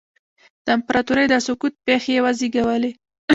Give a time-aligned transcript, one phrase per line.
[0.65, 2.91] د امپراتورۍ د سقوط پېښې یې وزېږولې